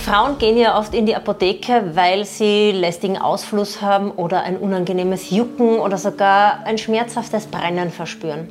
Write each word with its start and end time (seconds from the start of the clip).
Frauen 0.00 0.38
gehen 0.38 0.56
ja 0.56 0.78
oft 0.78 0.94
in 0.94 1.04
die 1.04 1.14
Apotheke, 1.14 1.90
weil 1.94 2.24
sie 2.24 2.72
lästigen 2.72 3.18
Ausfluss 3.18 3.82
haben 3.82 4.10
oder 4.10 4.42
ein 4.42 4.56
unangenehmes 4.56 5.30
Jucken 5.30 5.78
oder 5.78 5.98
sogar 5.98 6.64
ein 6.64 6.78
schmerzhaftes 6.78 7.46
Brennen 7.46 7.90
verspüren. 7.90 8.48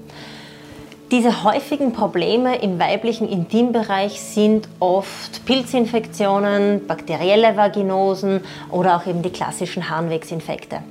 Diese 1.10 1.44
häufigen 1.44 1.92
Probleme 1.92 2.62
im 2.62 2.80
weiblichen 2.80 3.28
Intimbereich 3.28 4.22
sind 4.22 4.70
oft 4.80 5.44
Pilzinfektionen, 5.46 6.86
bakterielle 6.86 7.58
Vaginosen 7.58 8.42
oder 8.70 8.96
auch 8.96 9.08
eben 9.08 9.24
die 9.24 9.32
klassischen 9.32 9.90
Harnwegsinfekte. 9.90 10.82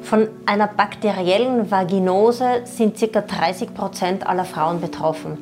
Von 0.00 0.28
einer 0.46 0.66
bakteriellen 0.66 1.70
Vaginose 1.70 2.62
sind 2.64 2.98
ca. 2.98 3.20
30 3.20 3.74
Prozent 3.74 4.26
aller 4.26 4.46
Frauen 4.46 4.80
betroffen. 4.80 5.36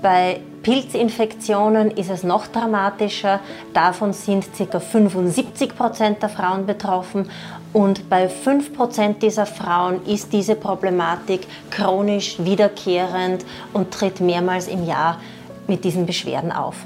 Bei 0.00 0.40
Pilzinfektionen 0.62 1.90
ist 1.90 2.10
es 2.10 2.22
noch 2.22 2.46
dramatischer. 2.46 3.40
Davon 3.74 4.12
sind 4.12 4.46
ca. 4.56 4.78
75 4.78 5.74
Prozent 5.76 6.22
der 6.22 6.28
Frauen 6.28 6.66
betroffen. 6.66 7.30
Und 7.72 8.08
bei 8.08 8.28
5 8.28 8.74
Prozent 8.76 9.22
dieser 9.22 9.46
Frauen 9.46 10.04
ist 10.06 10.32
diese 10.32 10.54
Problematik 10.54 11.40
chronisch 11.70 12.36
wiederkehrend 12.38 13.44
und 13.72 13.90
tritt 13.90 14.20
mehrmals 14.20 14.68
im 14.68 14.86
Jahr 14.86 15.20
mit 15.66 15.84
diesen 15.84 16.06
Beschwerden 16.06 16.52
auf. 16.52 16.76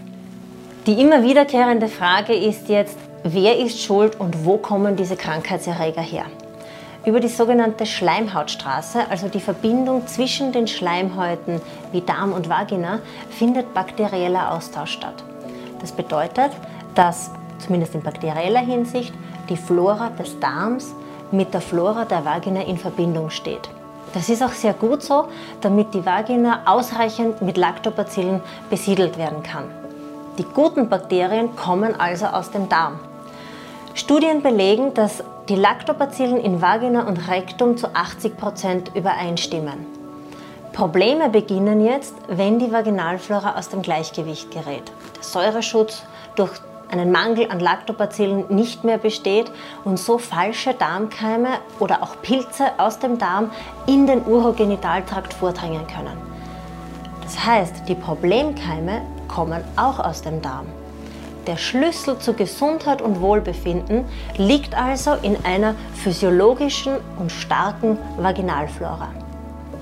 Die 0.87 1.01
immer 1.01 1.23
wiederkehrende 1.23 1.89
Frage 1.89 2.35
ist 2.35 2.69
jetzt, 2.69 2.99
wer 3.25 3.59
ist 3.59 3.81
schuld 3.81 4.19
und 4.19 4.45
wo 4.45 4.57
kommen 4.57 4.97
diese 4.97 5.17
Krankheitserreger 5.17 6.03
her? 6.03 6.25
Über 7.05 7.19
die 7.19 7.29
sogenannte 7.29 7.85
Schleimhautstraße, 7.85 9.11
also 9.11 9.27
die 9.29 9.41
Verbindung 9.41 10.07
zwischen 10.07 10.53
den 10.53 10.69
Schleimhäuten 10.69 11.61
wie 11.91 12.01
Darm 12.01 12.33
und 12.33 12.49
Vagina, 12.49 13.01
findet 13.29 13.75
bakterieller 13.75 14.53
Austausch 14.53 14.93
statt. 14.93 15.25
Das 15.81 15.91
bedeutet, 15.91 16.53
dass 16.95 17.33
zumindest 17.59 17.97
in 17.97 18.03
bakterieller 18.03 18.61
Hinsicht 18.61 19.13
die 19.49 19.57
Flora 19.57 20.11
des 20.11 20.39
Darms 20.39 20.95
mit 21.33 21.53
der 21.53 21.61
Flora 21.61 22.05
der 22.05 22.25
Vagina 22.25 22.63
in 22.63 22.77
Verbindung 22.77 23.31
steht. 23.31 23.69
Das 24.15 24.29
ist 24.29 24.43
auch 24.43 24.53
sehr 24.53 24.75
gut 24.75 25.03
so, 25.03 25.25
damit 25.61 25.95
die 25.95 26.07
Vagina 26.07 26.61
ausreichend 26.67 27.43
mit 27.43 27.57
Lactobacillen 27.57 28.41
besiedelt 28.71 29.19
werden 29.19 29.43
kann. 29.43 29.65
Die 30.39 30.45
guten 30.45 30.89
Bakterien 30.89 31.57
kommen 31.57 31.99
also 31.99 32.27
aus 32.27 32.51
dem 32.53 32.69
Darm. 32.69 33.01
Studien 33.95 34.43
belegen, 34.43 34.95
dass 34.95 35.23
die 35.49 35.55
Lactobacillen 35.55 36.39
in 36.39 36.63
Vagina 36.63 37.07
und 37.07 37.29
Rektum 37.29 37.77
zu 37.77 37.95
80 37.95 38.37
Prozent 38.39 38.91
übereinstimmen. 38.95 39.87
Probleme 40.73 41.29
beginnen 41.29 41.85
jetzt, 41.85 42.15
wenn 42.29 42.59
die 42.59 42.73
Vaginalflora 42.73 43.59
aus 43.59 43.69
dem 43.69 43.83
Gleichgewicht 43.83 44.51
gerät. 44.51 44.91
Der 45.17 45.23
Säureschutz 45.23 46.05
durch 46.37 46.53
einen 46.91 47.13
Mangel 47.13 47.51
an 47.51 47.61
Lactobacillen 47.61 48.47
nicht 48.49 48.83
mehr 48.83 48.97
besteht 48.97 49.51
und 49.85 49.99
so 49.99 50.17
falsche 50.17 50.73
Darmkeime 50.73 51.49
oder 51.79 52.03
auch 52.03 52.21
Pilze 52.23 52.71
aus 52.79 52.99
dem 52.99 53.19
Darm 53.19 53.51
in 53.87 54.07
den 54.07 54.25
Urogenitaltrakt 54.25 55.35
vordringen 55.35 55.87
können. 55.87 56.17
Das 57.23 57.45
heißt, 57.45 57.89
die 57.89 57.95
Problemkeime 57.95 59.03
kommen 59.29 59.63
auch 59.77 59.99
aus 59.99 60.23
dem 60.23 60.41
Darm. 60.41 60.67
Der 61.47 61.57
Schlüssel 61.57 62.19
zu 62.21 62.35
Gesundheit 62.35 63.03
und 63.03 63.21
Wohlbefinden 63.21 64.05
liegt 64.37 64.77
also 64.77 65.15
in 65.23 65.37
einer 65.45 65.75
physiologischen 65.95 66.99
und 67.19 67.33
starken 67.33 67.99
Vaginalflora. 68.17 69.09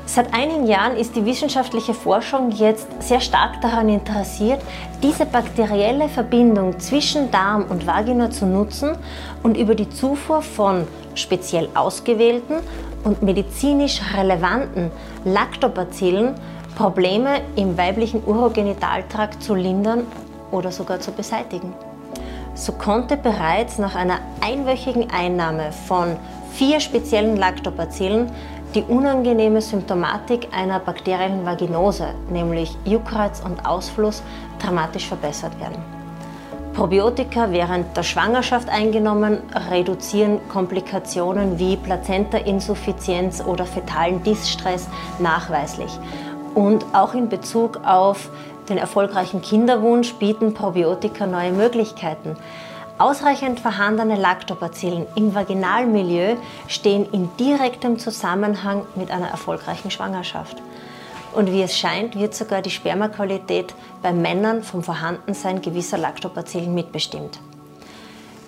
Seit 0.07 0.33
einigen 0.33 0.67
Jahren 0.67 0.97
ist 0.97 1.15
die 1.15 1.25
wissenschaftliche 1.25 1.93
Forschung 1.93 2.51
jetzt 2.51 2.89
sehr 2.99 3.21
stark 3.21 3.61
daran 3.61 3.91
interessiert, 3.91 4.61
diese 5.03 5.27
bakterielle 5.27 6.09
Verbindung 6.09 6.81
zwischen 6.81 7.31
Darm 7.31 7.67
und 7.69 7.87
Vagina 7.87 8.31
zu 8.31 8.47
nutzen 8.47 8.97
und 9.43 9.57
über 9.57 9.75
die 9.75 9.89
Zufuhr 9.91 10.41
von 10.41 10.89
speziell 11.15 11.69
ausgewählten 11.75 12.57
und 13.05 13.23
medizinisch 13.23 14.01
relevanten 14.17 14.91
Lactobacillen 15.25 16.35
Probleme 16.75 17.43
im 17.57 17.77
weiblichen 17.77 18.25
Urogenitaltrakt 18.25 19.43
zu 19.43 19.55
lindern 19.55 20.07
oder 20.51 20.73
sogar 20.73 21.01
zu 21.01 21.13
beseitigen. 21.13 21.73
So 22.55 22.73
konnte 22.73 23.17
bereits 23.17 23.79
nach 23.79 23.95
einer 23.95 24.19
einwöchigen 24.41 25.11
Einnahme 25.11 25.73
von 25.73 26.17
vier 26.53 26.81
speziellen 26.81 27.37
Lactobacillen 27.37 28.31
die 28.75 28.83
unangenehme 28.83 29.61
Symptomatik 29.61 30.49
einer 30.53 30.79
bakteriellen 30.79 31.45
Vaginose, 31.45 32.15
nämlich 32.31 32.77
Juckreiz 32.85 33.41
und 33.41 33.67
Ausfluss, 33.67 34.23
dramatisch 34.61 35.07
verbessert 35.07 35.59
werden. 35.59 35.83
Probiotika 36.75 37.51
während 37.51 37.97
der 37.97 38.05
Schwangerschaft 38.05 38.69
eingenommen 38.69 39.39
reduzieren 39.71 40.39
Komplikationen 40.49 41.59
wie 41.59 41.77
Plazentainsuffizienz 41.77 43.43
oder 43.45 43.67
fetalen 43.67 44.23
Distress 44.23 44.89
nachweislich. 45.19 45.91
Und 46.55 46.85
auch 46.93 47.15
in 47.15 47.29
Bezug 47.29 47.81
auf 47.85 48.29
den 48.69 48.79
erfolgreichen 48.79 49.43
Kinderwunsch 49.43 50.15
bieten 50.15 50.55
Probiotika 50.55 51.27
neue 51.27 51.53
Möglichkeiten. 51.53 52.37
Ausreichend 52.99 53.61
vorhandene 53.61 54.17
Lactobacillen 54.17 55.07
im 55.15 55.35
Vaginalmilieu 55.35 56.37
stehen 56.69 57.07
in 57.13 57.31
direktem 57.39 57.99
Zusammenhang 57.99 58.83
mit 58.95 59.11
einer 59.11 59.29
erfolgreichen 59.29 59.91
Schwangerschaft. 59.91 60.59
Und 61.33 61.51
wie 61.53 61.63
es 61.63 61.79
scheint, 61.79 62.19
wird 62.19 62.35
sogar 62.35 62.61
die 62.61 62.71
Spermaqualität 62.71 63.75
bei 64.03 64.13
Männern 64.13 64.63
vom 64.63 64.83
Vorhandensein 64.83 65.63
gewisser 65.63 65.97
Lactobacillen 65.97 66.75
mitbestimmt. 66.75 67.39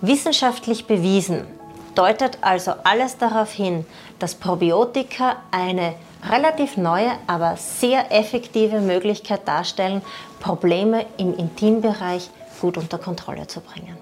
Wissenschaftlich 0.01 0.87
bewiesen 0.87 1.47
deutet 1.95 2.39
also 2.43 2.73
alles 2.85 3.19
darauf 3.19 3.53
hin, 3.53 3.87
dass 4.19 4.35
Probiotika 4.35 5.37
eine 5.51 5.95
relativ 6.29 6.77
neue, 6.77 7.11
aber 7.27 7.57
sehr 7.57 8.13
effektive 8.13 8.81
Möglichkeit 8.81 9.47
darstellen, 9.47 10.03
Probleme 10.41 11.07
im 11.19 11.37
Intimbereich 11.37 12.31
gut 12.61 12.77
unter 12.79 12.99
Kontrolle 12.99 13.47
zu 13.49 13.61
bringen. 13.61 13.97